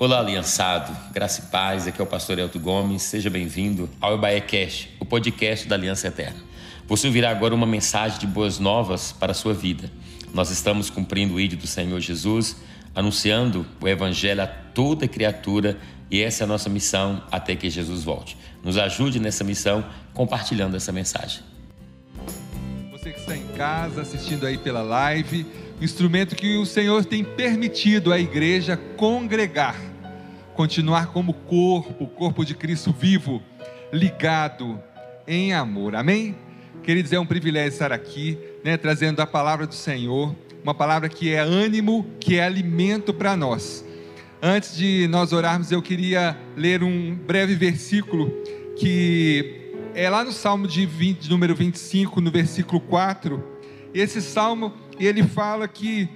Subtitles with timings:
[0.00, 4.40] Olá, aliançado, graça e paz, aqui é o pastor Elton Gomes, seja bem-vindo ao Ebaé
[4.40, 6.36] Cast, o podcast da Aliança Eterna.
[6.86, 9.90] Você ouvirá agora uma mensagem de boas novas para a sua vida.
[10.32, 12.58] Nós estamos cumprindo o ídolo do Senhor Jesus,
[12.94, 15.76] anunciando o Evangelho a toda criatura
[16.08, 18.38] e essa é a nossa missão até que Jesus volte.
[18.62, 21.42] Nos ajude nessa missão compartilhando essa mensagem.
[22.92, 25.44] Você que está em casa assistindo aí pela live,
[25.80, 29.87] instrumento que o Senhor tem permitido à igreja congregar,
[30.58, 33.40] continuar como corpo, corpo de Cristo vivo,
[33.92, 34.82] ligado
[35.24, 35.94] em amor.
[35.94, 36.34] Amém?
[36.82, 41.32] Queridos, é um privilégio estar aqui, né, trazendo a palavra do Senhor, uma palavra que
[41.32, 43.84] é ânimo, que é alimento para nós.
[44.42, 48.28] Antes de nós orarmos, eu queria ler um breve versículo
[48.76, 53.60] que é lá no Salmo de, 20, de número 25, no versículo 4.
[53.94, 56.08] Esse salmo, ele fala que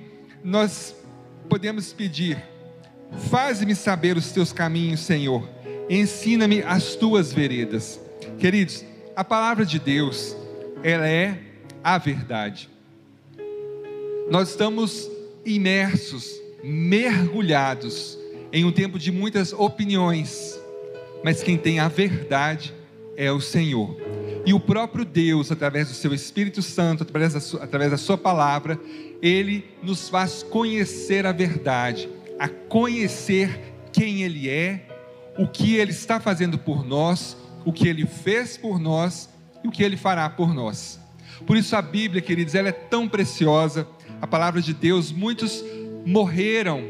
[0.42, 0.96] nós
[1.48, 2.42] podemos pedir:
[3.30, 5.48] Faze-me saber os teus caminhos, Senhor.
[5.88, 8.00] Ensina-me as tuas veredas.
[8.38, 10.36] Queridos, a palavra de Deus,
[10.82, 11.38] ela é
[11.82, 12.70] a verdade.
[14.30, 15.10] Nós estamos
[15.44, 16.30] imersos,
[16.62, 18.18] mergulhados
[18.52, 20.58] em um tempo de muitas opiniões,
[21.24, 22.74] mas quem tem a verdade
[23.16, 23.96] é o Senhor.
[24.44, 28.18] E o próprio Deus, através do seu Espírito Santo, através da sua, através da sua
[28.18, 28.78] palavra,
[29.20, 32.08] ele nos faz conhecer a verdade,
[32.42, 34.84] a conhecer quem ele é,
[35.38, 39.28] o que ele está fazendo por nós, o que ele fez por nós
[39.62, 40.98] e o que ele fará por nós.
[41.46, 43.86] Por isso a Bíblia, queridos, ela é tão preciosa,
[44.20, 45.64] a palavra de Deus, muitos
[46.04, 46.82] morreram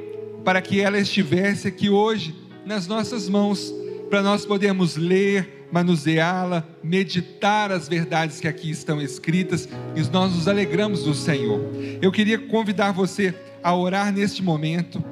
[0.43, 3.75] para que ela estivesse aqui hoje nas nossas mãos,
[4.09, 10.49] para nós podermos ler, manuseá-la, meditar as verdades que aqui estão escritas, e nós nos
[10.49, 11.61] alegramos do Senhor.
[12.01, 15.05] Eu queria convidar você a orar neste momento,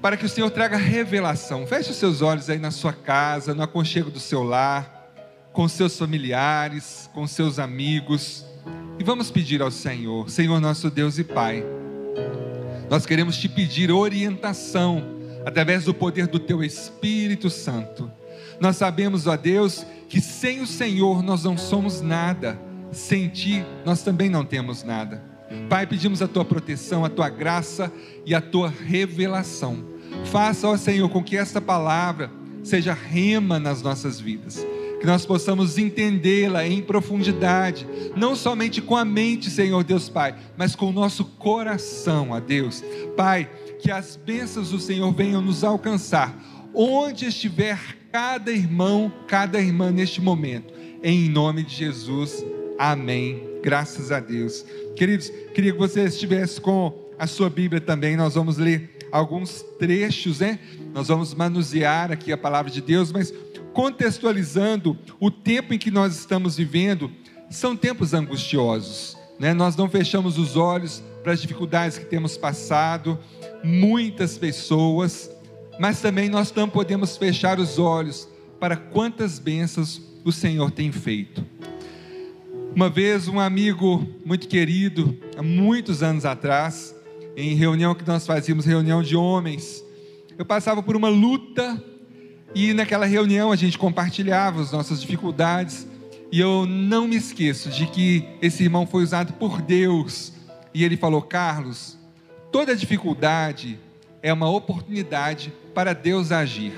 [0.00, 1.66] para que o Senhor traga revelação.
[1.66, 4.98] Feche os seus olhos aí na sua casa, no aconchego do seu lar
[5.58, 8.46] com seus familiares, com seus amigos,
[8.96, 11.64] e vamos pedir ao Senhor, Senhor nosso Deus e Pai,
[12.88, 15.02] nós queremos te pedir orientação
[15.44, 18.08] através do poder do teu Espírito Santo.
[18.60, 22.56] Nós sabemos, ó Deus, que sem o Senhor nós não somos nada,
[22.92, 25.20] sem ti nós também não temos nada.
[25.68, 27.92] Pai, pedimos a tua proteção, a tua graça
[28.24, 29.97] e a tua revelação.
[30.26, 32.30] Faça, ó Senhor, com que esta palavra
[32.62, 34.66] seja rema nas nossas vidas
[34.98, 37.86] que nós possamos entendê-la em profundidade,
[38.16, 42.82] não somente com a mente, Senhor Deus Pai, mas com o nosso coração, a Deus.
[43.16, 43.48] Pai,
[43.78, 46.36] que as bênçãos do Senhor venham nos alcançar,
[46.74, 47.78] onde estiver
[48.10, 52.44] cada irmão, cada irmã neste momento, em nome de Jesus,
[52.78, 53.46] amém.
[53.62, 54.64] Graças a Deus.
[54.96, 60.40] Queridos, queria que você estivesse com a sua Bíblia também, nós vamos ler alguns trechos,
[60.40, 60.58] né?
[60.94, 63.32] Nós vamos manusear aqui a palavra de Deus, mas
[63.72, 67.10] contextualizando o tempo em que nós estamos vivendo,
[67.50, 69.16] são tempos angustiosos.
[69.38, 69.54] Né?
[69.54, 73.18] Nós não fechamos os olhos para as dificuldades que temos passado,
[73.62, 75.30] muitas pessoas,
[75.78, 81.44] mas também nós não podemos fechar os olhos para quantas bênçãos o Senhor tem feito.
[82.74, 86.94] Uma vez, um amigo muito querido, há muitos anos atrás,
[87.40, 89.84] em reunião que nós fazíamos, reunião de homens,
[90.36, 91.80] eu passava por uma luta
[92.52, 95.86] e naquela reunião a gente compartilhava as nossas dificuldades.
[96.32, 100.32] E eu não me esqueço de que esse irmão foi usado por Deus.
[100.74, 101.96] E ele falou: Carlos,
[102.50, 103.78] toda dificuldade
[104.20, 106.72] é uma oportunidade para Deus agir.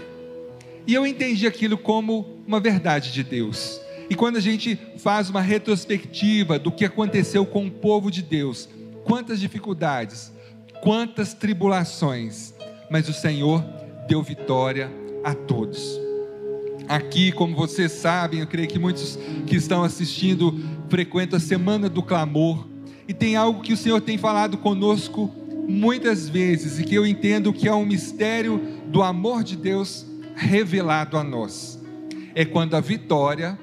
[0.86, 3.80] E eu entendi aquilo como uma verdade de Deus.
[4.10, 8.68] E quando a gente faz uma retrospectiva do que aconteceu com o povo de Deus,
[9.04, 10.30] quantas dificuldades,
[10.82, 12.54] quantas tribulações,
[12.90, 13.64] mas o Senhor
[14.08, 14.90] deu vitória
[15.22, 16.00] a todos.
[16.88, 20.58] Aqui, como vocês sabem, eu creio que muitos que estão assistindo
[20.88, 22.66] frequentam a Semana do Clamor,
[23.06, 25.30] e tem algo que o Senhor tem falado conosco
[25.68, 31.16] muitas vezes, e que eu entendo que é um mistério do amor de Deus revelado
[31.16, 31.78] a nós.
[32.34, 33.58] É quando a vitória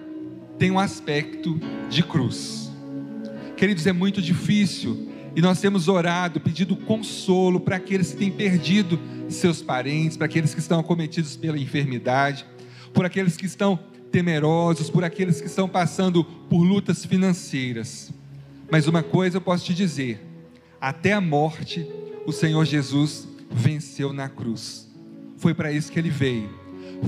[0.57, 1.59] tem um aspecto
[1.89, 2.71] de cruz.
[3.55, 8.99] Queridos, é muito difícil e nós temos orado, pedido consolo para aqueles que têm perdido
[9.29, 12.43] seus parentes, para aqueles que estão acometidos pela enfermidade,
[12.91, 13.77] por aqueles que estão
[14.11, 18.11] temerosos, por aqueles que estão passando por lutas financeiras.
[18.71, 20.25] Mas uma coisa eu posso te dizer:
[20.81, 21.87] até a morte,
[22.25, 24.89] o Senhor Jesus venceu na cruz.
[25.37, 26.49] Foi para isso que ele veio.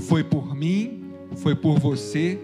[0.02, 1.02] Foi por mim,
[1.38, 2.38] foi por você,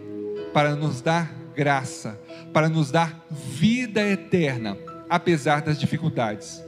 [0.53, 2.21] para nos dar graça,
[2.53, 4.77] para nos dar vida eterna
[5.09, 6.63] apesar das dificuldades.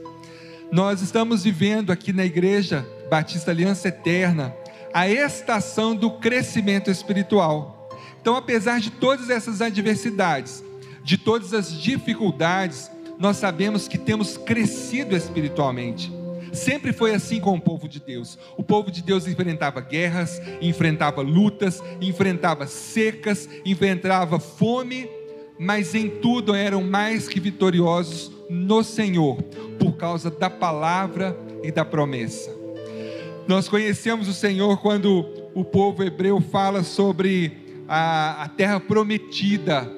[0.71, 4.55] Nós estamos vivendo aqui na igreja Batista Aliança Eterna,
[4.93, 7.89] a estação do crescimento espiritual.
[8.21, 10.63] Então, apesar de todas essas adversidades,
[11.03, 16.11] de todas as dificuldades, nós sabemos que temos crescido espiritualmente.
[16.53, 18.37] Sempre foi assim com o povo de Deus.
[18.57, 25.07] O povo de Deus enfrentava guerras, enfrentava lutas, enfrentava secas, enfrentava fome,
[25.59, 29.43] mas em tudo eram mais que vitoriosos no Senhor,
[29.77, 32.49] por causa da palavra e da promessa.
[33.45, 39.91] Nós conhecemos o Senhor quando o povo hebreu fala sobre a, a terra prometida.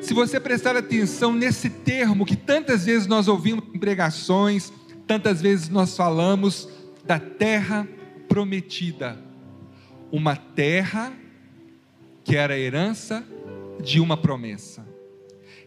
[0.00, 4.72] Se você prestar atenção nesse termo que tantas vezes nós ouvimos em pregações,
[5.06, 6.68] tantas vezes nós falamos
[7.04, 7.88] da terra
[8.28, 9.18] prometida,
[10.12, 11.12] uma terra
[12.22, 13.24] que era a herança
[13.82, 14.89] de uma promessa.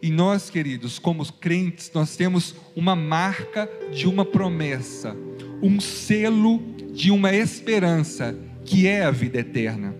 [0.03, 5.15] E nós, queridos, como crentes, nós temos uma marca de uma promessa,
[5.61, 6.61] um selo
[6.91, 9.95] de uma esperança que é a vida eterna.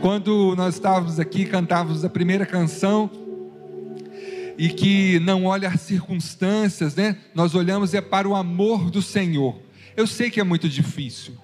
[0.00, 3.10] Quando nós estávamos aqui, cantávamos a primeira canção,
[4.56, 7.18] e que não olha as circunstâncias, né?
[7.34, 9.54] Nós olhamos é para o amor do Senhor.
[9.94, 11.34] Eu sei que é muito difícil.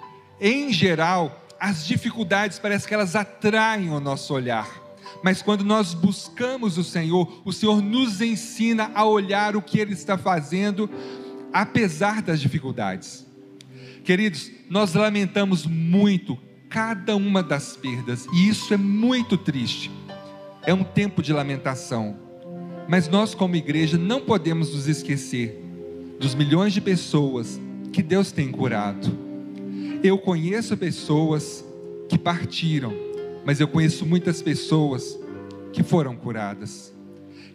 [0.40, 4.81] Em geral, as dificuldades parece que elas atraem o nosso olhar.
[5.22, 9.92] Mas quando nós buscamos o Senhor, o Senhor nos ensina a olhar o que Ele
[9.92, 10.88] está fazendo,
[11.52, 13.26] apesar das dificuldades.
[14.04, 16.38] Queridos, nós lamentamos muito
[16.68, 19.90] cada uma das perdas, e isso é muito triste.
[20.64, 22.16] É um tempo de lamentação.
[22.88, 25.60] Mas nós, como igreja, não podemos nos esquecer
[26.18, 27.60] dos milhões de pessoas
[27.92, 29.16] que Deus tem curado.
[30.02, 31.64] Eu conheço pessoas
[32.08, 32.92] que partiram,
[33.44, 35.18] mas eu conheço muitas pessoas
[35.72, 36.92] que foram curadas.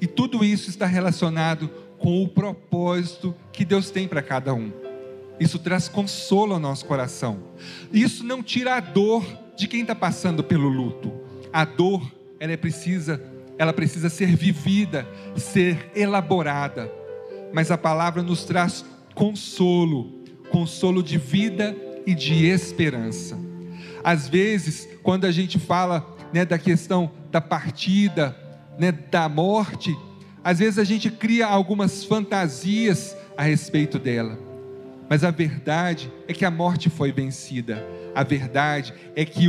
[0.02, 4.72] E tudo isso está relacionado com o propósito que Deus tem para cada um.
[5.40, 7.40] Isso traz consolo ao nosso coração.
[7.92, 9.26] Isso não tira a dor
[9.56, 11.12] de quem está passando pelo luto.
[11.52, 12.02] A dor,
[12.40, 13.22] ela é precisa,
[13.58, 16.92] ela precisa ser vivida, ser elaborada.
[17.54, 18.84] Mas a palavra nos traz
[19.16, 21.76] consolo, consolo de vida
[22.06, 23.38] e de esperança.
[24.04, 28.36] Às vezes, quando a gente fala né, da questão da partida,
[28.78, 29.96] né, da morte,
[30.44, 34.40] às vezes a gente cria algumas fantasias a respeito dela.
[35.10, 37.86] Mas a verdade é que a morte foi vencida.
[38.14, 39.46] A verdade é que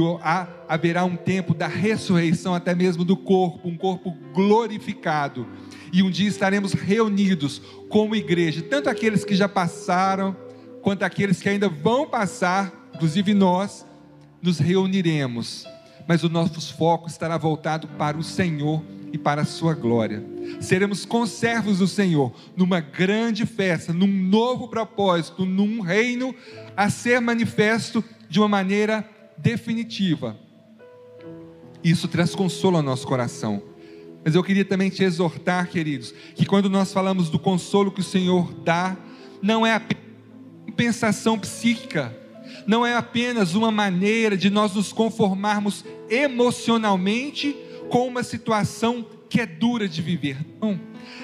[0.68, 5.46] haverá um tempo da ressurreição, até mesmo do corpo, um corpo glorificado.
[5.92, 10.36] E um dia estaremos reunidos como igreja, tanto aqueles que já passaram,
[10.82, 13.86] quanto aqueles que ainda vão passar, inclusive nós,
[14.42, 15.66] nos reuniremos.
[16.06, 18.82] Mas o nosso foco estará voltado para o Senhor
[19.12, 20.24] e para a sua glória.
[20.60, 26.34] Seremos conservos do Senhor numa grande festa, num novo propósito, num reino
[26.76, 30.36] a ser manifesto de uma maneira definitiva.
[31.84, 33.62] Isso traz consolo ao nosso coração.
[34.24, 38.04] Mas eu queria também te exortar, queridos, que quando nós falamos do consolo que o
[38.04, 38.96] Senhor dá,
[39.40, 40.08] não é apenas
[40.78, 42.16] compensação psíquica,
[42.66, 47.56] não é apenas uma maneira de nós nos conformarmos emocionalmente
[47.88, 50.38] com uma situação que é dura de viver.
[50.60, 50.80] Não.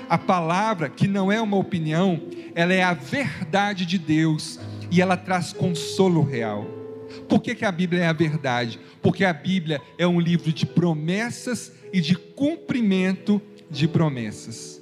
[0.08, 2.20] A palavra, que não é uma opinião,
[2.54, 6.66] ela é a verdade de Deus e ela traz consolo real.
[7.28, 8.78] Por que, que a Bíblia é a verdade?
[9.02, 13.40] Porque a Bíblia é um livro de promessas e de cumprimento
[13.70, 14.73] de promessas.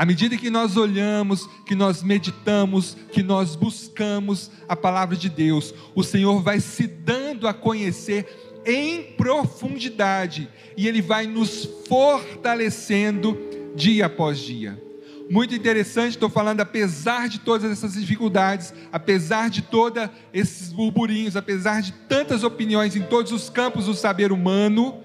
[0.00, 5.74] À medida que nós olhamos, que nós meditamos, que nós buscamos a palavra de Deus,
[5.94, 8.26] o Senhor vai se dando a conhecer
[8.64, 13.38] em profundidade e Ele vai nos fortalecendo
[13.76, 14.82] dia após dia.
[15.28, 21.82] Muito interessante, estou falando, apesar de todas essas dificuldades, apesar de todos esses burburinhos, apesar
[21.82, 25.04] de tantas opiniões em todos os campos do saber humano,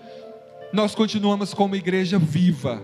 [0.72, 2.82] nós continuamos como igreja viva.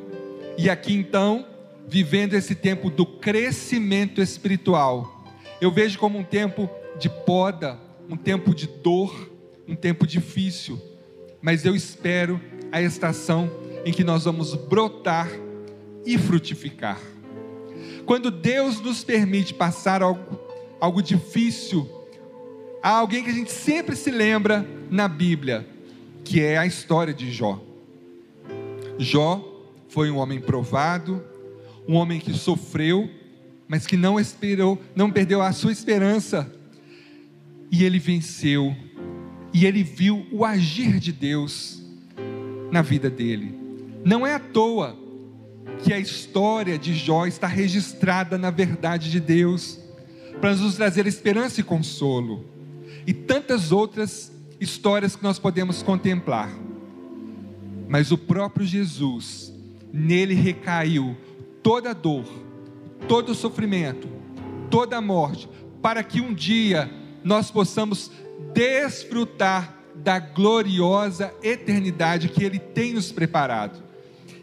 [0.57, 1.45] E aqui então,
[1.91, 5.25] vivendo esse tempo do crescimento espiritual,
[5.59, 7.77] eu vejo como um tempo de poda,
[8.09, 9.29] um tempo de dor,
[9.67, 10.81] um tempo difícil,
[11.41, 12.39] mas eu espero
[12.71, 13.51] a estação
[13.83, 15.29] em que nós vamos brotar
[16.05, 16.97] e frutificar.
[18.05, 20.39] Quando Deus nos permite passar algo,
[20.79, 21.85] algo difícil,
[22.81, 25.67] há alguém que a gente sempre se lembra na Bíblia,
[26.23, 27.61] que é a história de Jó.
[28.97, 29.45] Jó
[29.89, 31.21] foi um homem provado,
[31.87, 33.09] um homem que sofreu,
[33.67, 36.53] mas que não esperou, não perdeu a sua esperança,
[37.71, 38.75] e ele venceu
[39.53, 41.81] e ele viu o agir de Deus
[42.71, 43.53] na vida dele.
[44.03, 44.97] Não é à toa
[45.83, 49.79] que a história de Jó está registrada na verdade de Deus,
[50.39, 52.45] para nos trazer esperança e consolo.
[53.05, 56.51] e tantas outras histórias que nós podemos contemplar.
[57.89, 59.51] Mas o próprio Jesus,
[59.91, 61.17] nele recaiu
[61.63, 62.25] toda dor,
[63.07, 64.07] todo sofrimento,
[64.69, 65.49] toda morte,
[65.81, 66.89] para que um dia
[67.23, 68.11] nós possamos
[68.53, 73.83] desfrutar da gloriosa eternidade que Ele tem nos preparado.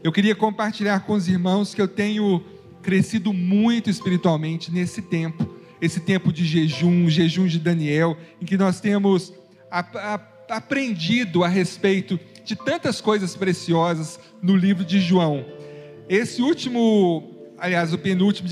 [0.03, 2.43] Eu queria compartilhar com os irmãos que eu tenho
[2.83, 8.81] crescido muito espiritualmente nesse tempo, esse tempo de jejum, jejum de Daniel, em que nós
[8.81, 9.33] temos
[9.71, 10.21] a, a,
[10.57, 15.45] aprendido a respeito de tantas coisas preciosas no livro de João.
[16.09, 18.49] Esse último, aliás, o penúltimo,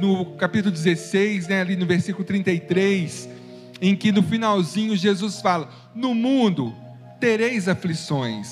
[0.00, 3.26] no capítulo 16, né, ali no versículo 33,
[3.80, 6.74] em que no finalzinho Jesus fala: No mundo
[7.18, 8.48] tereis aflições,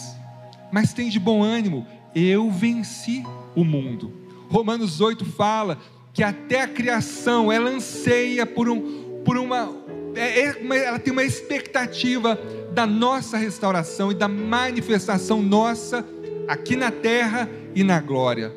[0.72, 3.22] mas tem de bom ânimo, eu venci
[3.54, 4.12] o mundo.
[4.48, 5.78] Romanos 8 fala
[6.14, 9.70] que até a criação ela anseia por, um, por uma,
[10.14, 12.40] é, é, ela tem uma expectativa
[12.72, 16.04] da nossa restauração e da manifestação nossa
[16.48, 18.50] aqui na terra e na glória,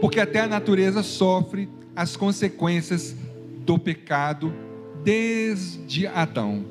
[0.00, 3.14] porque até a natureza sofre as consequências
[3.64, 4.52] do pecado
[5.04, 6.64] desde Adão.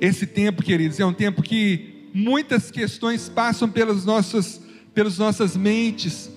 [0.00, 4.62] Esse tempo, queridos, é um tempo que muitas questões passam pelas nossas,
[4.94, 6.30] pelas nossas mentes,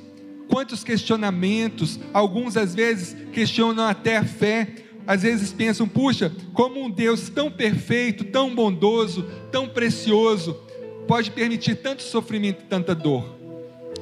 [0.49, 4.67] quantos questionamentos, alguns às vezes questionam até a fé,
[5.05, 10.57] às vezes pensam, puxa, como um Deus tão perfeito, tão bondoso, tão precioso,
[11.07, 13.23] pode permitir tanto sofrimento e tanta dor.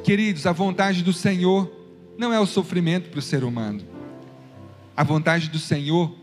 [0.03, 1.72] Queridos, a vontade do Senhor
[2.17, 3.81] não é o sofrimento para o ser humano.
[4.96, 6.13] A vontade do Senhor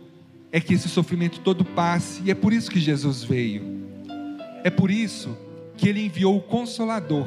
[0.53, 3.63] é que esse sofrimento todo passe, e é por isso que Jesus veio.
[4.65, 5.37] É por isso
[5.77, 7.27] que ele enviou o Consolador,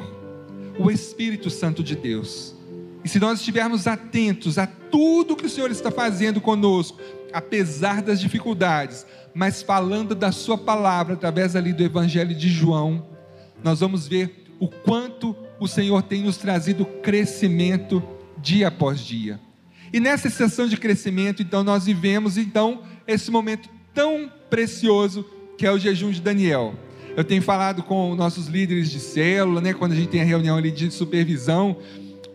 [0.78, 2.54] o Espírito Santo de Deus.
[3.04, 7.00] E se nós estivermos atentos a tudo que o Senhor está fazendo conosco,
[7.32, 13.11] apesar das dificuldades, mas falando da Sua palavra através ali do Evangelho de João,
[13.62, 18.02] nós vamos ver o quanto o Senhor tem nos trazido crescimento
[18.38, 19.40] dia após dia.
[19.92, 25.24] E nessa estação de crescimento, então, nós vivemos então esse momento tão precioso
[25.58, 26.74] que é o jejum de Daniel.
[27.14, 30.56] Eu tenho falado com nossos líderes de célula, né, quando a gente tem a reunião
[30.56, 31.76] ali de supervisão,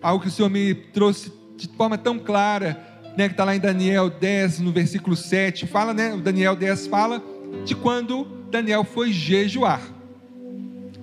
[0.01, 2.79] algo que o Senhor me trouxe de forma tão clara,
[3.17, 7.23] né, que está lá em Daniel 10, no versículo 7, fala, né, Daniel 10 fala
[7.65, 9.96] de quando Daniel foi jejuar.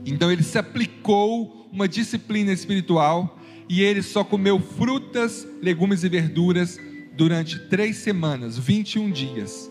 [0.05, 6.79] Então ele se aplicou uma disciplina espiritual e ele só comeu frutas, legumes e verduras
[7.17, 9.71] durante três semanas, 21 dias.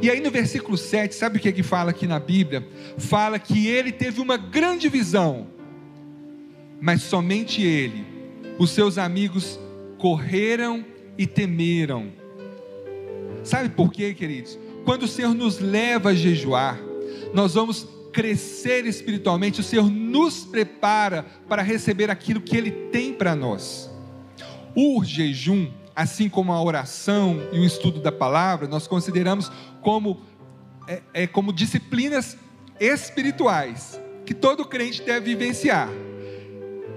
[0.00, 2.66] E aí no versículo 7, sabe o que é que fala aqui na Bíblia?
[2.96, 5.48] Fala que ele teve uma grande visão,
[6.80, 8.04] mas somente ele,
[8.58, 9.58] os seus amigos
[9.98, 10.84] correram
[11.18, 12.12] e temeram.
[13.42, 14.58] Sabe por quê, queridos?
[14.84, 16.78] Quando o Senhor nos leva a jejuar,
[17.32, 23.34] nós vamos crescer espiritualmente, o Senhor nos prepara para receber aquilo que Ele tem para
[23.34, 23.90] nós.
[24.74, 29.50] O jejum, assim como a oração e o estudo da palavra, nós consideramos
[29.82, 30.20] como,
[30.86, 32.38] é, é como disciplinas
[32.78, 35.88] espirituais que todo crente deve vivenciar.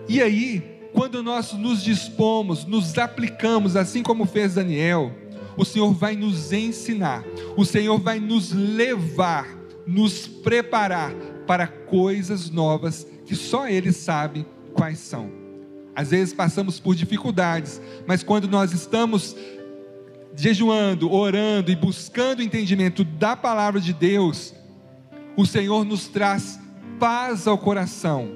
[0.08, 5.12] E aí, quando nós nos dispomos, nos aplicamos, assim como fez Daniel,
[5.58, 7.24] o Senhor vai nos ensinar,
[7.58, 9.57] o Senhor vai nos levar
[9.88, 11.14] nos preparar
[11.48, 15.32] para coisas novas que só Ele sabe quais são.
[15.96, 19.36] Às vezes passamos por dificuldades, mas quando nós estamos
[20.36, 24.54] jejuando, orando e buscando o entendimento da palavra de Deus,
[25.36, 26.60] o Senhor nos traz
[27.00, 28.30] paz ao coração,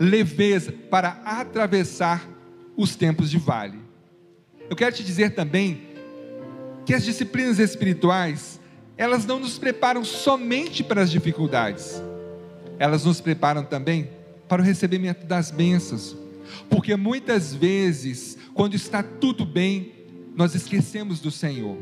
[0.00, 2.28] leveza para atravessar
[2.76, 3.78] os tempos de vale.
[4.68, 5.82] Eu quero te dizer também
[6.84, 8.60] que as disciplinas espirituais,
[8.96, 12.02] elas não nos preparam somente para as dificuldades,
[12.78, 14.10] elas nos preparam também
[14.48, 16.16] para o recebimento das bênçãos,
[16.68, 19.92] porque muitas vezes, quando está tudo bem,
[20.36, 21.76] nós esquecemos do Senhor,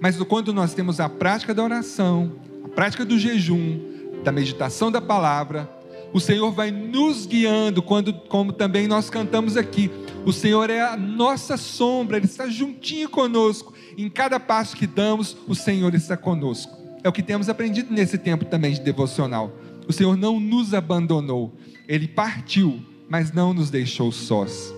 [0.00, 2.32] mas quando nós temos a prática da oração,
[2.64, 3.80] a prática do jejum,
[4.22, 5.68] da meditação da palavra,
[6.12, 9.90] o Senhor vai nos guiando, quando, como também nós cantamos aqui.
[10.24, 13.72] O Senhor é a nossa sombra, Ele está juntinho conosco.
[13.96, 16.76] Em cada passo que damos, o Senhor está conosco.
[17.02, 19.52] É o que temos aprendido nesse tempo também de devocional.
[19.88, 21.54] O Senhor não nos abandonou,
[21.88, 24.74] Ele partiu, mas não nos deixou sós.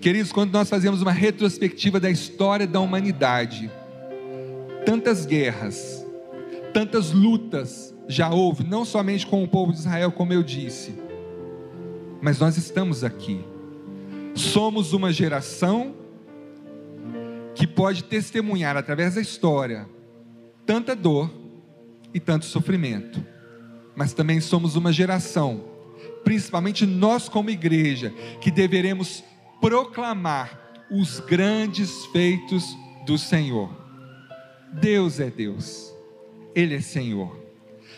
[0.00, 3.70] Queridos, quando nós fazemos uma retrospectiva da história da humanidade,
[4.86, 6.06] tantas guerras,
[6.72, 10.94] tantas lutas, já houve, não somente com o povo de Israel, como eu disse,
[12.22, 13.44] mas nós estamos aqui.
[14.34, 15.94] Somos uma geração
[17.54, 19.88] que pode testemunhar através da história
[20.64, 21.30] tanta dor
[22.14, 23.24] e tanto sofrimento.
[23.94, 25.64] Mas também somos uma geração,
[26.24, 29.24] principalmente nós como igreja, que deveremos
[29.60, 33.70] proclamar os grandes feitos do Senhor.
[34.72, 35.92] Deus é Deus,
[36.54, 37.38] Ele é Senhor.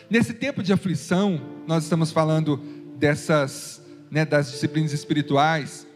[0.09, 2.57] Nesse tempo de aflição, nós estamos falando
[2.97, 5.87] dessas, né, das disciplinas espirituais,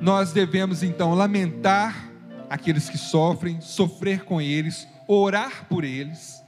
[0.00, 2.10] nós devemos então lamentar
[2.48, 6.42] aqueles que sofrem, sofrer com eles, orar por eles.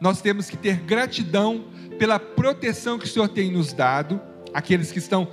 [0.00, 1.64] Nós temos que ter gratidão
[1.98, 4.20] pela proteção que o Senhor tem nos dado,
[4.52, 5.26] aqueles que estão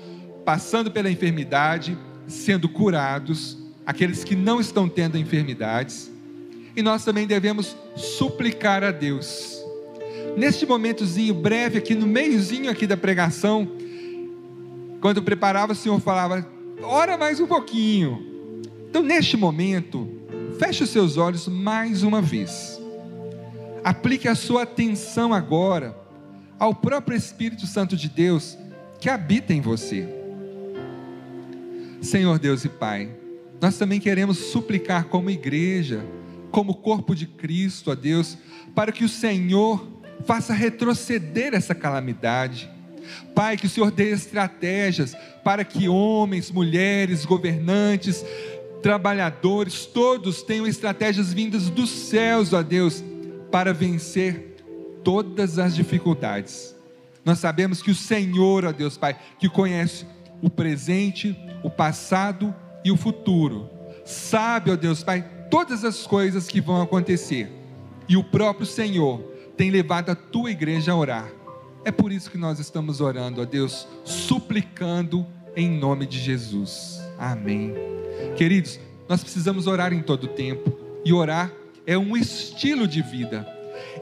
[0.45, 1.97] passando pela enfermidade,
[2.27, 6.11] sendo curados, aqueles que não estão tendo enfermidades.
[6.75, 9.61] E nós também devemos suplicar a Deus.
[10.35, 13.69] Neste momentozinho breve aqui no meiozinho aqui da pregação,
[14.99, 16.47] quando eu preparava, o Senhor falava:
[16.81, 18.61] "Ora mais um pouquinho".
[18.89, 20.07] Então, neste momento,
[20.59, 22.79] feche os seus olhos mais uma vez.
[23.83, 25.97] Aplique a sua atenção agora
[26.59, 28.57] ao próprio Espírito Santo de Deus
[28.99, 30.07] que habita em você.
[32.01, 33.09] Senhor Deus e Pai,
[33.59, 36.05] nós também queremos suplicar como igreja,
[36.51, 38.37] como corpo de Cristo, a Deus,
[38.75, 39.85] para que o Senhor
[40.25, 42.69] faça retroceder essa calamidade.
[43.33, 48.25] Pai, que o Senhor dê estratégias para que homens, mulheres, governantes,
[48.81, 53.03] trabalhadores, todos tenham estratégias vindas dos céus, ó Deus,
[53.51, 54.57] para vencer
[55.03, 56.75] todas as dificuldades.
[57.23, 60.05] Nós sabemos que o Senhor, ó Deus Pai, que conhece
[60.41, 63.69] o presente, o passado e o futuro,
[64.05, 67.49] sabe, ó Deus Pai, todas as coisas que vão acontecer.
[68.09, 69.19] E o próprio Senhor
[69.55, 71.31] tem levado a tua igreja a orar.
[71.85, 75.25] É por isso que nós estamos orando, ó Deus, suplicando
[75.55, 77.01] em nome de Jesus.
[77.17, 77.73] Amém.
[78.37, 81.51] Queridos, nós precisamos orar em todo tempo, e orar
[81.85, 83.47] é um estilo de vida.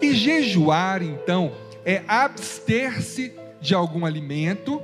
[0.01, 1.51] E jejuar, então,
[1.83, 4.81] é abster-se de algum alimento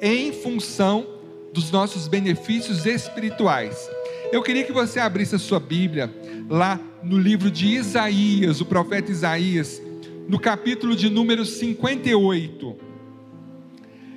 [0.00, 1.06] em função
[1.52, 3.88] dos nossos benefícios espirituais.
[4.32, 6.12] Eu queria que você abrisse a sua Bíblia
[6.48, 9.80] lá no livro de Isaías, o profeta Isaías,
[10.28, 12.76] no capítulo de número 58.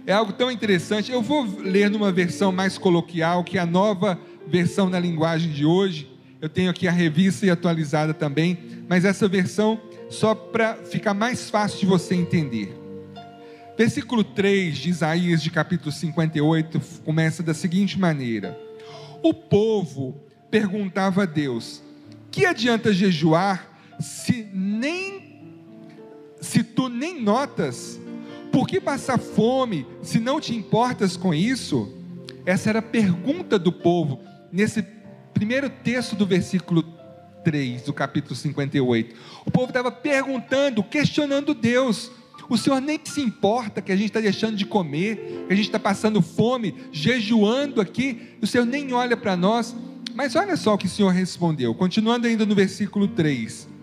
[0.07, 1.11] É algo tão interessante.
[1.11, 5.65] Eu vou ler numa versão mais coloquial, que é a nova versão na linguagem de
[5.65, 6.11] hoje.
[6.39, 11.49] Eu tenho aqui a revista e atualizada também, mas essa versão só para ficar mais
[11.49, 12.75] fácil de você entender.
[13.77, 18.57] Versículo 3 de Isaías, de capítulo 58, começa da seguinte maneira:
[19.23, 21.81] O povo perguntava a Deus:
[22.31, 25.24] Que adianta jejuar se nem
[26.45, 27.99] se tu nem notas?
[28.51, 31.91] Por que passar fome se não te importas com isso?
[32.45, 34.85] Essa era a pergunta do povo nesse
[35.33, 36.83] primeiro texto do versículo
[37.43, 39.15] 3 do capítulo 58.
[39.45, 42.11] O povo estava perguntando, questionando Deus.
[42.47, 45.65] O Senhor nem se importa que a gente está deixando de comer, que a gente
[45.65, 48.37] está passando fome, jejuando aqui.
[48.41, 49.75] O Senhor nem olha para nós.
[50.13, 53.74] Mas olha só o que o Senhor respondeu, continuando ainda no versículo 3.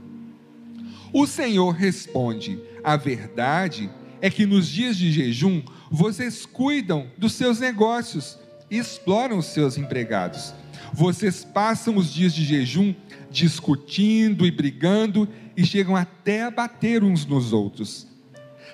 [1.13, 7.61] O Senhor responde: A verdade é que nos dias de jejum vocês cuidam dos seus
[7.61, 8.39] negócios
[8.71, 10.55] e exploram os seus empregados.
[10.95, 12.95] Vocês passam os dias de jejum
[13.31, 18.07] discutindo e brigando e chegam até a bater uns nos outros.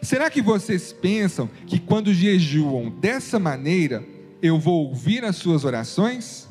[0.01, 4.05] Será que vocês pensam que quando jejuam dessa maneira,
[4.40, 6.48] eu vou ouvir as suas orações?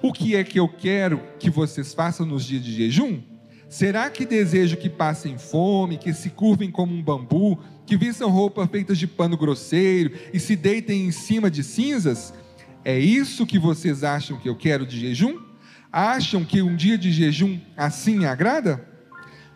[0.00, 3.20] O que é que eu quero que vocês façam nos dias de jejum?
[3.70, 7.56] Será que desejo que passem fome, que se curvem como um bambu,
[7.86, 12.34] que vistam roupas feitas de pano grosseiro e se deitem em cima de cinzas?
[12.84, 15.38] É isso que vocês acham que eu quero de jejum?
[15.92, 18.84] Acham que um dia de jejum assim agrada?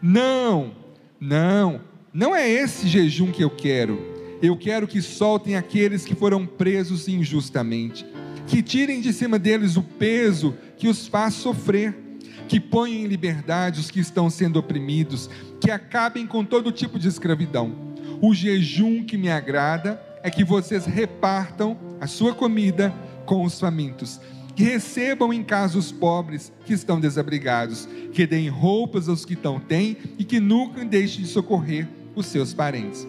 [0.01, 0.77] Não,
[1.19, 1.81] não,
[2.13, 3.99] não é esse jejum que eu quero.
[4.41, 8.07] Eu quero que soltem aqueles que foram presos injustamente,
[8.47, 12.04] que tirem de cima deles o peso que os faz sofrer,
[12.49, 15.31] que ponham em liberdade os que estão sendo oprimidos,
[15.61, 17.95] que acabem com todo tipo de escravidão.
[18.21, 22.95] O jejum que me agrada é que vocês repartam a sua comida
[23.27, 24.21] com os famintos,
[24.55, 29.59] que recebam em casa os pobres que estão desabrigados, que deem roupas aos que não
[29.59, 33.07] têm e que nunca deixem de socorrer os seus parentes.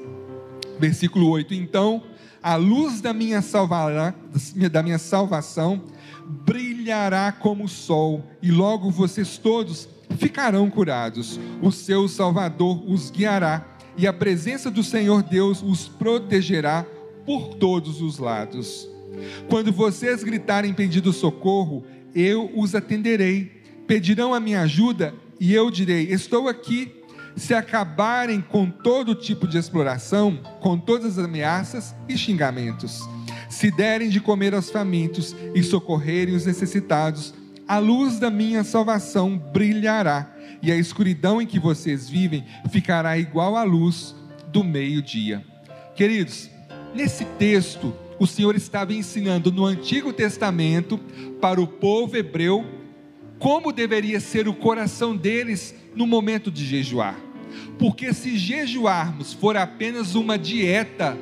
[0.80, 2.04] Versículo 8: Então,
[2.41, 4.13] a luz da minha, salvará,
[4.71, 5.82] da minha salvação
[6.25, 11.39] brilhará como o sol, e logo vocês todos ficarão curados.
[11.61, 13.65] O seu Salvador os guiará,
[13.97, 16.85] e a presença do Senhor Deus os protegerá
[17.25, 18.88] por todos os lados.
[19.49, 23.63] Quando vocês gritarem pedindo socorro, eu os atenderei.
[23.88, 26.91] Pedirão a minha ajuda e eu direi: Estou aqui.
[27.38, 33.01] se acabarem com todo tipo de exploração, com todas as ameaças e xingamentos,
[33.49, 37.34] se derem de comer aos famintos e socorrerem os necessitados,
[37.67, 40.31] a luz da minha salvação brilhará,
[40.62, 44.15] e a escuridão em que vocês vivem ficará igual à luz
[44.47, 45.43] do meio-dia.
[45.95, 46.49] Queridos,
[46.93, 50.97] nesse texto, o Senhor estava ensinando no Antigo Testamento
[51.39, 52.65] para o povo hebreu
[53.38, 57.19] como deveria ser o coração deles no momento de jejuar.
[57.77, 61.17] Porque se jejuarmos for apenas uma dieta,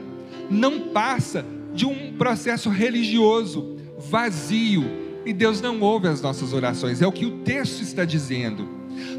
[0.49, 7.01] não passa de um processo religioso vazio e Deus não ouve as nossas orações.
[7.01, 8.67] É o que o texto está dizendo.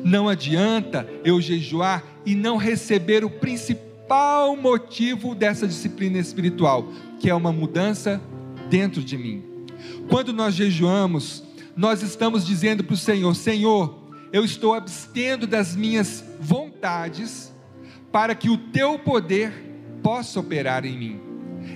[0.04, 6.86] Não adianta eu jejuar e não receber o principal motivo dessa disciplina espiritual,
[7.18, 8.20] que é uma mudança
[8.68, 9.42] dentro de mim.
[10.08, 11.42] Quando nós jejuamos,
[11.76, 13.98] nós estamos dizendo para o Senhor: Senhor,
[14.32, 17.52] eu estou abstendo das minhas vontades
[18.12, 19.52] para que o teu poder
[20.02, 21.23] possa operar em mim.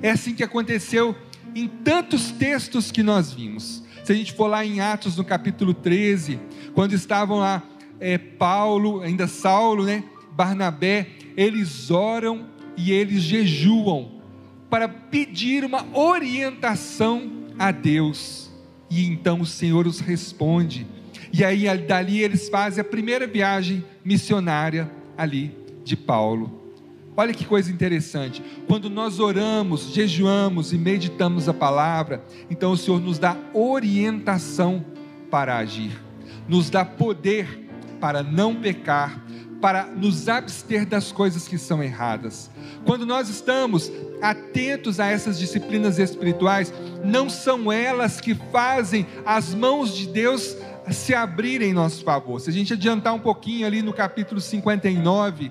[0.03, 1.17] É assim que aconteceu
[1.55, 3.83] em tantos textos que nós vimos.
[4.05, 6.41] Se a gente for lá em Atos no capítulo 13,
[6.75, 7.63] quando estavam lá
[8.01, 12.47] é, Paulo, ainda Saulo, né, Barnabé, eles oram
[12.77, 14.23] e eles jejuam
[14.71, 18.51] para pedir uma orientação a Deus.
[18.91, 20.87] E então o Senhor os responde.
[21.33, 26.58] E aí dali eles fazem a primeira viagem missionária ali de Paulo.
[27.19, 28.41] Olha que coisa interessante.
[28.69, 34.87] Quando nós oramos, jejuamos e meditamos a palavra, então o Senhor nos dá orientação
[35.29, 36.01] para agir,
[36.49, 37.69] nos dá poder
[38.01, 39.21] para não pecar,
[39.61, 42.53] para nos abster das coisas que são erradas.
[42.87, 43.91] Quando nós estamos
[44.23, 46.73] atentos a essas disciplinas espirituais,
[47.05, 50.57] não são elas que fazem as mãos de Deus
[50.89, 52.41] se abrirem em nosso favor.
[52.41, 55.51] Se a gente adiantar um pouquinho ali no capítulo 59,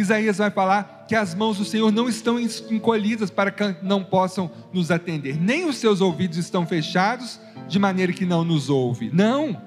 [0.00, 4.50] Isaías vai falar que as mãos do Senhor não estão encolhidas para que não possam
[4.72, 9.10] nos atender, nem os seus ouvidos estão fechados de maneira que não nos ouve.
[9.12, 9.60] Não.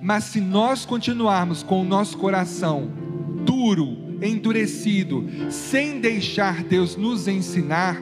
[0.00, 2.90] Mas se nós continuarmos com o nosso coração
[3.44, 8.00] duro, endurecido, sem deixar Deus nos ensinar,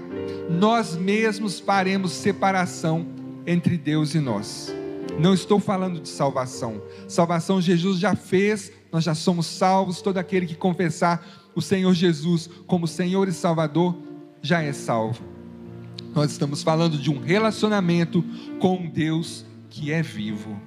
[0.51, 3.07] nós mesmos faremos separação
[3.47, 4.75] entre Deus e nós.
[5.19, 6.83] Não estou falando de salvação.
[7.07, 10.03] Salvação Jesus já fez, nós já somos salvos.
[10.03, 11.25] Todo aquele que confessar
[11.55, 13.97] o Senhor Jesus como Senhor e Salvador
[14.43, 15.23] já é salvo.
[16.15, 18.25] Nós estamos falando de um relacionamento
[18.59, 20.61] com um Deus que é vivo.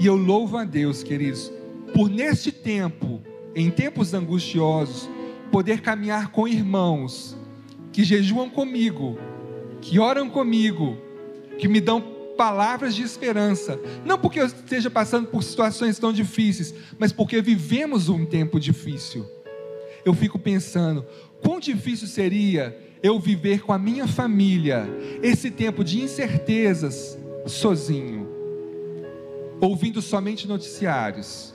[0.00, 1.52] E eu louvo a Deus, queridos,
[1.94, 3.20] por neste tempo
[3.54, 5.08] em tempos angustiosos,
[5.50, 7.36] poder caminhar com irmãos
[7.92, 9.18] que jejuam comigo,
[9.80, 10.96] que oram comigo,
[11.58, 12.00] que me dão
[12.36, 18.08] palavras de esperança, não porque eu esteja passando por situações tão difíceis, mas porque vivemos
[18.08, 19.26] um tempo difícil.
[20.08, 21.04] Eu fico pensando,
[21.42, 24.88] quão difícil seria eu viver com a minha família
[25.22, 28.26] esse tempo de incertezas sozinho,
[29.60, 31.54] ouvindo somente noticiários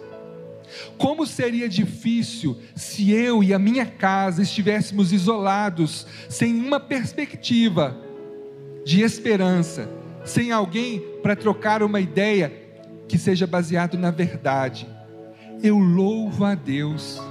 [0.97, 7.95] como seria difícil se eu e a minha casa estivéssemos isolados, sem uma perspectiva
[8.85, 9.89] de esperança,
[10.25, 12.51] sem alguém para trocar uma ideia
[13.07, 14.87] que seja baseado na verdade.
[15.61, 17.21] Eu louvo a Deus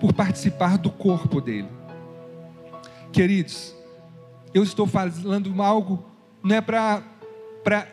[0.00, 1.68] por participar do corpo dele.
[3.12, 3.74] Queridos,
[4.54, 6.04] eu estou falando algo
[6.42, 7.02] não é para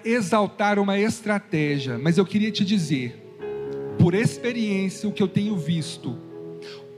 [0.06, 3.28] exaltar uma estratégia, mas eu queria te dizer
[4.00, 6.16] por experiência, o que eu tenho visto,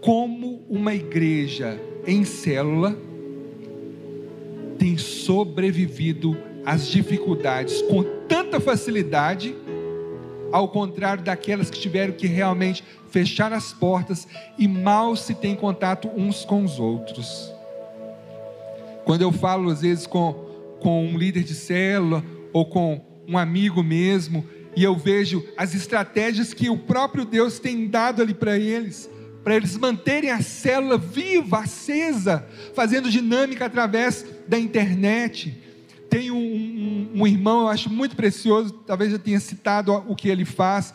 [0.02, 2.96] como uma igreja em célula
[4.78, 9.56] tem sobrevivido às dificuldades com tanta facilidade,
[10.52, 16.10] ao contrário daquelas que tiveram que realmente fechar as portas e mal se tem contato
[16.16, 17.52] uns com os outros.
[19.06, 20.34] Quando eu falo às vezes com,
[20.80, 26.54] com um líder de célula ou com um amigo mesmo, e eu vejo as estratégias
[26.54, 29.10] que o próprio Deus tem dado ali para eles,
[29.44, 35.58] para eles manterem a célula viva, acesa, fazendo dinâmica através da internet.
[36.10, 40.30] Tem um, um, um irmão, eu acho muito precioso, talvez eu tenha citado o que
[40.30, 40.94] ele faz,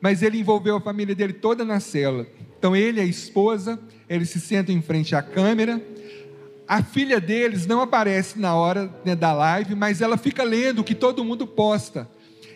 [0.00, 2.26] mas ele envolveu a família dele toda na célula.
[2.58, 5.82] Então ele e a esposa, eles se sentam em frente à câmera.
[6.66, 10.84] A filha deles não aparece na hora né, da live, mas ela fica lendo o
[10.84, 12.08] que todo mundo posta.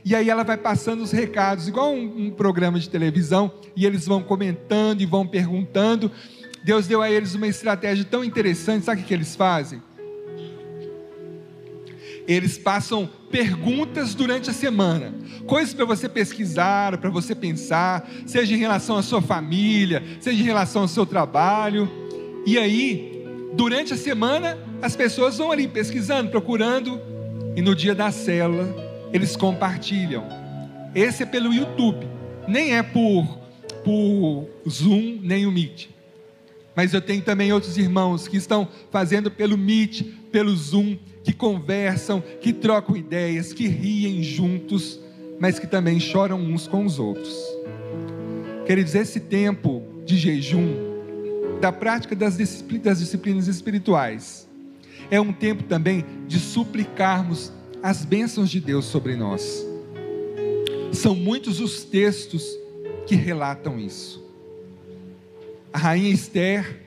[0.05, 4.07] E aí ela vai passando os recados, igual um, um programa de televisão, e eles
[4.07, 6.11] vão comentando e vão perguntando.
[6.64, 9.83] Deus deu a eles uma estratégia tão interessante, sabe o que eles fazem?
[12.29, 15.14] Eles passam perguntas durante a semana,
[15.47, 20.45] coisas para você pesquisar, para você pensar, seja em relação à sua família, seja em
[20.45, 21.91] relação ao seu trabalho.
[22.45, 27.01] E aí, durante a semana, as pessoas vão ali pesquisando, procurando,
[27.57, 28.77] e no dia da célula,
[29.11, 30.25] eles compartilham.
[30.95, 32.07] Esse é pelo YouTube,
[32.47, 33.38] nem é por,
[33.83, 35.88] por Zoom, nem o Meet.
[36.77, 42.23] Mas eu tenho também outros irmãos que estão fazendo pelo Meet, pelo Zoom, que conversam,
[42.41, 45.01] que trocam ideias, que riem juntos,
[45.38, 47.37] mas que também choram uns com os outros.
[48.67, 50.88] Queridos, esse tempo de jejum,
[51.61, 54.49] da prática das disciplinas espirituais,
[55.11, 59.64] é um tempo também de suplicarmos as bênçãos de Deus sobre nós.
[60.93, 62.45] São muitos os textos
[63.07, 64.25] que relatam isso.
[65.73, 66.83] A rainha Esther,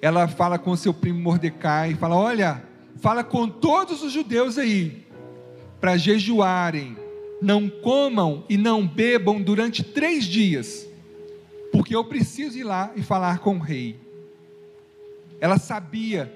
[0.00, 2.62] ela fala com seu primo Mordecai, fala: Olha,
[3.00, 5.06] fala com todos os judeus aí,
[5.80, 6.96] para jejuarem,
[7.40, 10.88] não comam e não bebam durante três dias,
[11.70, 13.96] porque eu preciso ir lá e falar com o rei.
[15.40, 16.32] Ela sabia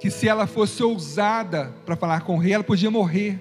[0.00, 3.38] que se ela fosse ousada para falar com o rei, ela podia morrer.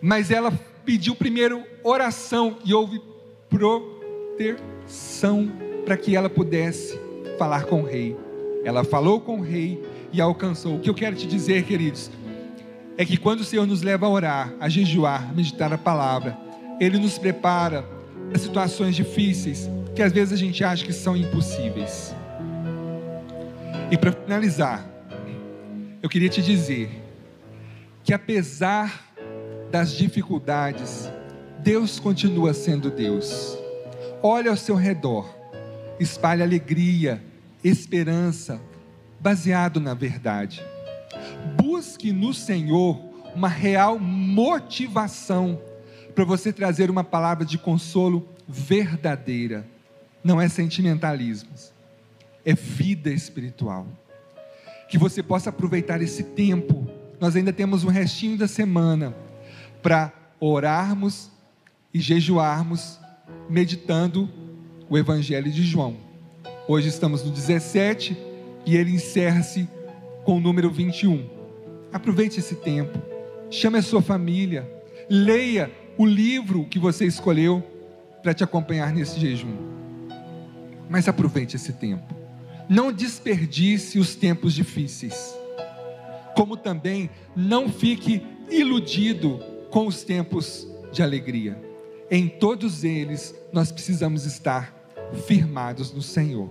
[0.00, 0.50] Mas ela
[0.84, 3.00] pediu primeiro oração e houve
[3.50, 5.50] proteção
[5.84, 6.98] para que ela pudesse
[7.38, 8.16] falar com o rei.
[8.64, 9.80] Ela falou com o rei
[10.12, 10.76] e alcançou.
[10.76, 12.10] O que eu quero te dizer, queridos,
[12.96, 16.36] é que quando o Senhor nos leva a orar, a jejuar, a meditar a palavra,
[16.80, 17.82] Ele nos prepara
[18.28, 22.14] para situações difíceis que às vezes a gente acha que são impossíveis.
[23.90, 24.88] E para finalizar,
[26.02, 26.90] eu queria te dizer
[28.04, 29.12] que apesar
[29.70, 31.10] das dificuldades,
[31.58, 33.58] Deus continua sendo Deus.
[34.22, 35.28] Olha ao seu redor,
[35.98, 37.22] espalhe alegria,
[37.62, 38.60] esperança,
[39.20, 40.62] baseado na verdade.
[41.56, 42.98] Busque no Senhor
[43.34, 45.60] uma real motivação
[46.14, 49.66] para você trazer uma palavra de consolo verdadeira.
[50.22, 51.50] Não é sentimentalismo,
[52.44, 53.86] é vida espiritual.
[54.88, 56.88] Que você possa aproveitar esse tempo.
[57.20, 59.14] Nós ainda temos um restinho da semana
[59.82, 61.30] para orarmos
[61.92, 62.98] e jejuarmos,
[63.48, 64.28] meditando
[64.88, 65.96] o Evangelho de João.
[66.66, 68.27] Hoje estamos no 17
[68.68, 69.66] e ele encerra-se
[70.24, 71.26] com o número 21.
[71.90, 72.98] Aproveite esse tempo,
[73.50, 74.70] chame a sua família,
[75.08, 77.64] leia o livro que você escolheu
[78.22, 79.56] para te acompanhar nesse jejum.
[80.86, 82.14] Mas aproveite esse tempo.
[82.68, 85.34] Não desperdice os tempos difíceis.
[86.36, 91.58] Como também não fique iludido com os tempos de alegria.
[92.10, 94.74] Em todos eles nós precisamos estar
[95.26, 96.50] firmados no Senhor.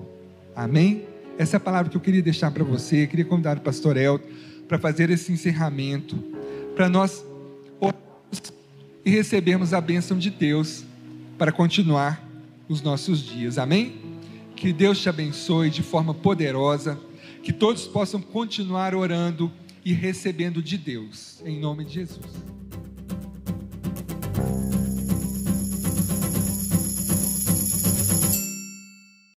[0.55, 1.05] Amém?
[1.37, 3.03] Essa é a palavra que eu queria deixar para você.
[3.03, 4.27] Eu queria convidar o pastor Elton
[4.67, 6.17] para fazer esse encerramento,
[6.75, 7.23] para nós
[9.05, 10.83] e recebermos a bênção de Deus
[11.37, 12.21] para continuar
[12.67, 13.57] os nossos dias.
[13.57, 13.95] Amém?
[14.53, 16.99] Que Deus te abençoe de forma poderosa,
[17.41, 19.49] que todos possam continuar orando
[19.85, 22.25] e recebendo de Deus, em nome de Jesus.